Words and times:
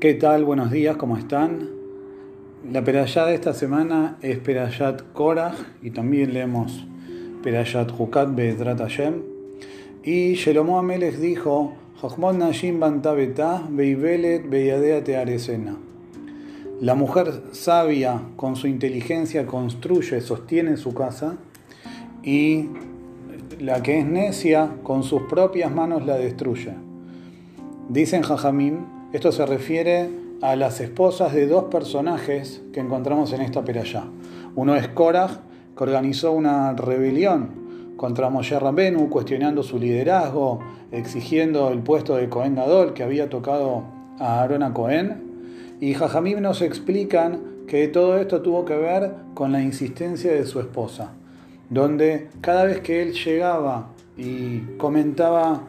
¿Qué 0.00 0.14
tal? 0.14 0.44
Buenos 0.44 0.70
días, 0.70 0.96
¿cómo 0.96 1.16
están? 1.16 1.70
La 2.70 2.84
perayá 2.84 3.26
de 3.26 3.34
esta 3.34 3.52
semana 3.52 4.16
es 4.22 4.38
Perayat 4.38 5.12
Korach 5.12 5.56
y 5.82 5.90
también 5.90 6.34
leemos 6.34 6.86
Perayat 7.42 7.90
Hukat 7.98 8.32
Be'edrat 8.32 8.78
Hashem. 8.78 9.22
Y 10.04 10.34
Shelomo 10.34 10.78
Amelech 10.78 11.16
dijo, 11.16 11.72
Jochmon 12.00 12.38
Nashim 12.38 12.78
Beibelet 12.78 14.48
Beyadea 14.48 15.02
Tearesena. 15.02 15.76
La 16.80 16.94
mujer 16.94 17.32
sabia 17.50 18.22
con 18.36 18.54
su 18.54 18.68
inteligencia 18.68 19.46
construye, 19.46 20.20
sostiene 20.20 20.76
su 20.76 20.94
casa 20.94 21.38
y 22.22 22.66
la 23.58 23.82
que 23.82 23.98
es 23.98 24.06
necia 24.06 24.76
con 24.84 25.02
sus 25.02 25.22
propias 25.22 25.74
manos 25.74 26.06
la 26.06 26.14
destruye. 26.14 26.74
Dicen 27.88 28.22
Jajamim, 28.22 28.97
esto 29.12 29.32
se 29.32 29.46
refiere 29.46 30.10
a 30.42 30.54
las 30.54 30.80
esposas 30.80 31.32
de 31.32 31.46
dos 31.46 31.64
personajes 31.64 32.62
que 32.72 32.80
encontramos 32.80 33.32
en 33.32 33.40
esta 33.40 33.64
peralla. 33.64 34.04
Uno 34.54 34.76
es 34.76 34.88
Korah, 34.88 35.40
que 35.76 35.82
organizó 35.82 36.32
una 36.32 36.72
rebelión 36.74 37.94
contra 37.96 38.28
Moshe 38.28 38.58
Rabbenu, 38.58 39.08
cuestionando 39.08 39.62
su 39.62 39.78
liderazgo, 39.78 40.60
exigiendo 40.92 41.70
el 41.70 41.80
puesto 41.80 42.16
de 42.16 42.28
Cohen 42.28 42.54
Gadol 42.54 42.92
que 42.92 43.02
había 43.02 43.28
tocado 43.30 43.84
a 44.18 44.42
Aaron 44.42 44.62
a 44.62 44.74
Cohen. 44.74 45.76
Y 45.80 45.94
Jajamim 45.94 46.40
nos 46.40 46.60
explican 46.60 47.40
que 47.66 47.88
todo 47.88 48.18
esto 48.18 48.42
tuvo 48.42 48.64
que 48.64 48.76
ver 48.76 49.14
con 49.34 49.52
la 49.52 49.62
insistencia 49.62 50.32
de 50.32 50.44
su 50.46 50.60
esposa, 50.60 51.12
donde 51.70 52.28
cada 52.40 52.64
vez 52.64 52.80
que 52.80 53.02
él 53.02 53.12
llegaba 53.12 53.88
y 54.16 54.60
comentaba 54.76 55.62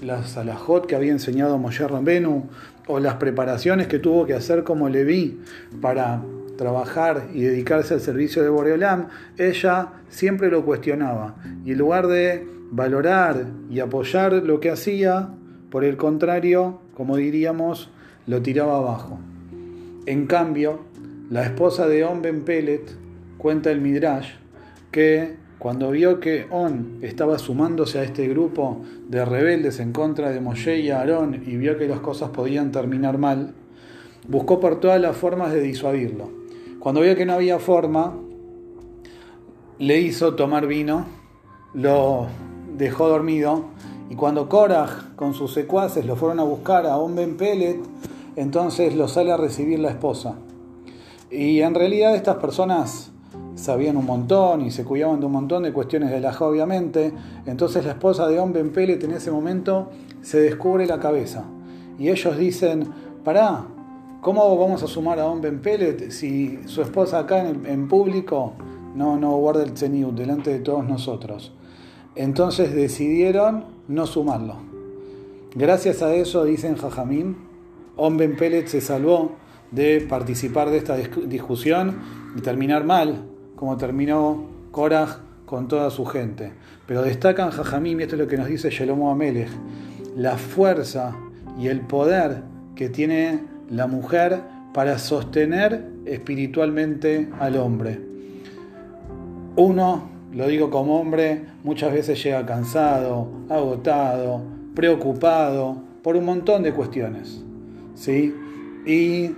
las 0.00 0.36
alajot 0.36 0.86
que 0.86 0.96
había 0.96 1.12
enseñado 1.12 1.58
Moshe 1.58 1.86
Rabbenu 1.86 2.48
o 2.86 3.00
las 3.00 3.14
preparaciones 3.14 3.86
que 3.86 3.98
tuvo 3.98 4.26
que 4.26 4.34
hacer 4.34 4.64
como 4.64 4.88
Leví 4.88 5.40
para 5.80 6.22
trabajar 6.56 7.28
y 7.32 7.42
dedicarse 7.42 7.94
al 7.94 8.00
servicio 8.00 8.42
de 8.42 8.48
Boreolam, 8.48 9.08
ella 9.38 9.88
siempre 10.08 10.50
lo 10.50 10.64
cuestionaba. 10.64 11.36
Y 11.64 11.72
en 11.72 11.78
lugar 11.78 12.06
de 12.06 12.46
valorar 12.70 13.46
y 13.70 13.80
apoyar 13.80 14.32
lo 14.32 14.60
que 14.60 14.70
hacía, 14.70 15.30
por 15.70 15.84
el 15.84 15.96
contrario, 15.96 16.80
como 16.94 17.16
diríamos, 17.16 17.90
lo 18.26 18.42
tiraba 18.42 18.78
abajo. 18.78 19.18
En 20.06 20.26
cambio, 20.26 20.80
la 21.30 21.44
esposa 21.44 21.88
de 21.88 22.04
On 22.04 22.22
Ben 22.22 22.42
Pelet 22.42 22.90
cuenta 23.38 23.70
el 23.70 23.80
Midrash 23.80 24.34
que 24.90 25.36
cuando 25.58 25.90
vio 25.90 26.20
que 26.20 26.46
On 26.50 26.98
estaba 27.02 27.38
sumándose 27.38 27.98
a 27.98 28.02
este 28.02 28.28
grupo 28.28 28.82
de 29.08 29.24
rebeldes 29.24 29.80
en 29.80 29.92
contra 29.92 30.30
de 30.30 30.40
Moshe 30.40 30.80
y 30.80 30.90
Aarón 30.90 31.42
y 31.46 31.56
vio 31.56 31.78
que 31.78 31.88
las 31.88 32.00
cosas 32.00 32.30
podían 32.30 32.72
terminar 32.72 33.18
mal, 33.18 33.54
buscó 34.28 34.60
por 34.60 34.80
todas 34.80 35.00
las 35.00 35.16
formas 35.16 35.52
de 35.52 35.60
disuadirlo. 35.60 36.28
Cuando 36.80 37.00
vio 37.00 37.16
que 37.16 37.24
no 37.24 37.32
había 37.34 37.58
forma, 37.58 38.14
le 39.78 40.00
hizo 40.00 40.34
tomar 40.34 40.66
vino, 40.66 41.06
lo 41.72 42.26
dejó 42.76 43.08
dormido 43.08 43.66
y 44.10 44.16
cuando 44.16 44.48
Korah 44.48 45.12
con 45.16 45.32
sus 45.34 45.52
secuaces 45.52 46.04
lo 46.04 46.16
fueron 46.16 46.40
a 46.40 46.44
buscar 46.44 46.86
a 46.86 46.98
On 46.98 47.14
Ben 47.14 47.36
Pelet, 47.36 47.78
entonces 48.36 48.94
lo 48.94 49.08
sale 49.08 49.32
a 49.32 49.36
recibir 49.36 49.78
la 49.78 49.90
esposa. 49.90 50.34
Y 51.30 51.60
en 51.60 51.74
realidad 51.74 52.14
estas 52.14 52.36
personas 52.36 53.13
sabían 53.64 53.96
un 53.96 54.04
montón 54.04 54.60
y 54.60 54.70
se 54.70 54.84
cuidaban 54.84 55.20
de 55.20 55.26
un 55.26 55.32
montón 55.32 55.62
de 55.62 55.72
cuestiones 55.72 56.10
de 56.10 56.20
la 56.20 56.36
obviamente. 56.38 57.12
Entonces 57.46 57.84
la 57.84 57.92
esposa 57.92 58.28
de 58.28 58.38
Hombre 58.38 58.62
Ben 58.62 59.02
en 59.02 59.12
ese 59.12 59.30
momento 59.30 59.88
se 60.20 60.38
descubre 60.40 60.86
la 60.86 61.00
cabeza. 61.00 61.44
Y 61.98 62.10
ellos 62.10 62.36
dicen, 62.36 62.86
pará, 63.24 63.64
¿cómo 64.20 64.56
vamos 64.58 64.82
a 64.82 64.86
sumar 64.86 65.18
a 65.18 65.26
Hombre 65.26 65.50
Ben 65.50 66.10
si 66.10 66.60
su 66.66 66.82
esposa 66.82 67.20
acá 67.20 67.48
en, 67.48 67.88
público 67.88 68.52
no, 68.94 69.16
no 69.16 69.36
guarda 69.38 69.62
el 69.62 69.72
tzeniut 69.72 70.14
delante 70.14 70.50
de 70.50 70.58
todos 70.58 70.86
nosotros? 70.86 71.52
Entonces 72.16 72.74
decidieron 72.74 73.64
no 73.88 74.06
sumarlo. 74.06 74.56
Gracias 75.54 76.02
a 76.02 76.14
eso, 76.14 76.44
dicen 76.44 76.76
Jajamín, 76.76 77.36
Hombre 77.96 78.28
Ben 78.28 78.68
se 78.68 78.82
salvó 78.82 79.32
de 79.70 80.02
participar 80.02 80.68
de 80.68 80.76
esta 80.76 80.96
discusión 80.96 81.98
y 82.36 82.42
terminar 82.42 82.84
mal, 82.84 83.33
como 83.64 83.78
terminó 83.78 84.44
Korah 84.72 85.20
con 85.46 85.68
toda 85.68 85.88
su 85.88 86.04
gente. 86.04 86.52
Pero 86.86 87.00
destacan 87.00 87.50
Jajamim, 87.50 87.98
y 87.98 88.02
esto 88.02 88.14
es 88.14 88.20
lo 88.20 88.28
que 88.28 88.36
nos 88.36 88.46
dice 88.46 88.68
Shelomo 88.68 89.10
Amelech, 89.10 89.48
la 90.18 90.36
fuerza 90.36 91.16
y 91.58 91.68
el 91.68 91.80
poder 91.80 92.42
que 92.76 92.90
tiene 92.90 93.40
la 93.70 93.86
mujer 93.86 94.42
para 94.74 94.98
sostener 94.98 95.82
espiritualmente 96.04 97.30
al 97.40 97.56
hombre. 97.56 97.98
Uno, 99.56 100.10
lo 100.34 100.46
digo 100.46 100.68
como 100.68 101.00
hombre, 101.00 101.46
muchas 101.62 101.90
veces 101.90 102.22
llega 102.22 102.44
cansado, 102.44 103.28
agotado, 103.48 104.42
preocupado 104.74 105.78
por 106.02 106.16
un 106.16 106.26
montón 106.26 106.62
de 106.64 106.74
cuestiones. 106.74 107.42
¿sí? 107.94 108.34
Y 108.84 109.34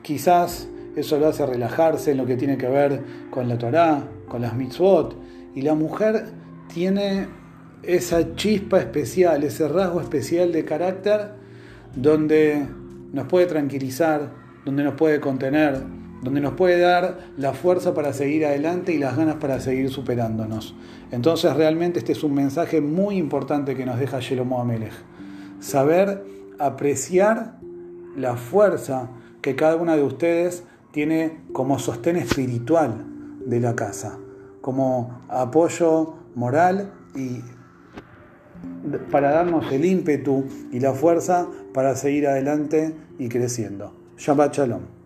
quizás 0.00 0.68
eso 1.00 1.18
lo 1.18 1.28
hace 1.28 1.46
relajarse 1.46 2.12
en 2.12 2.18
lo 2.18 2.26
que 2.26 2.36
tiene 2.36 2.56
que 2.56 2.68
ver 2.68 3.02
con 3.30 3.48
la 3.48 3.58
Torá, 3.58 4.02
con 4.28 4.42
las 4.42 4.54
mitzvot. 4.54 5.16
Y 5.54 5.62
la 5.62 5.74
mujer 5.74 6.26
tiene 6.72 7.28
esa 7.82 8.34
chispa 8.34 8.78
especial, 8.78 9.44
ese 9.44 9.68
rasgo 9.68 10.00
especial 10.00 10.52
de 10.52 10.64
carácter 10.64 11.32
donde 11.94 12.66
nos 13.12 13.26
puede 13.26 13.46
tranquilizar, 13.46 14.30
donde 14.64 14.84
nos 14.84 14.94
puede 14.94 15.20
contener, 15.20 15.82
donde 16.22 16.40
nos 16.40 16.54
puede 16.54 16.80
dar 16.80 17.18
la 17.36 17.52
fuerza 17.52 17.94
para 17.94 18.12
seguir 18.12 18.44
adelante 18.44 18.92
y 18.92 18.98
las 18.98 19.16
ganas 19.16 19.36
para 19.36 19.60
seguir 19.60 19.90
superándonos. 19.90 20.74
Entonces 21.10 21.54
realmente 21.54 22.00
este 22.00 22.12
es 22.12 22.22
un 22.24 22.34
mensaje 22.34 22.80
muy 22.80 23.16
importante 23.16 23.74
que 23.74 23.86
nos 23.86 23.98
deja 23.98 24.20
Shelomo 24.20 24.60
Amelech. 24.60 24.92
Saber 25.60 26.24
apreciar 26.58 27.58
la 28.16 28.36
fuerza 28.36 29.10
que 29.40 29.54
cada 29.54 29.76
una 29.76 29.96
de 29.96 30.02
ustedes 30.02 30.64
tiene 30.92 31.42
como 31.52 31.78
sostén 31.78 32.16
espiritual 32.16 33.04
de 33.44 33.60
la 33.60 33.74
casa, 33.74 34.18
como 34.60 35.22
apoyo 35.28 36.14
moral 36.34 36.92
y 37.14 37.40
para 39.10 39.30
darnos 39.30 39.70
el 39.72 39.84
ímpetu 39.84 40.44
y 40.72 40.80
la 40.80 40.92
fuerza 40.92 41.46
para 41.72 41.94
seguir 41.96 42.26
adelante 42.26 42.94
y 43.18 43.28
creciendo. 43.28 43.94
Shabbat 44.16 44.54
Shalom. 44.54 44.97